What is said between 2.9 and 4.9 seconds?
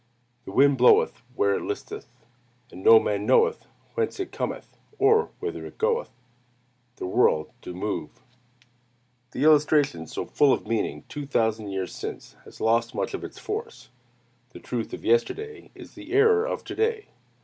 man knoweth whence it cometh,